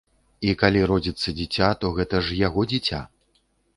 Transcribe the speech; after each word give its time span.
І 0.47 0.53
калі 0.61 0.81
родзіцца 0.91 1.29
дзіця, 1.39 1.67
то 1.83 1.93
гэта 1.99 2.25
ж 2.29 2.41
яго 2.47 2.61
дзіця! 2.73 3.07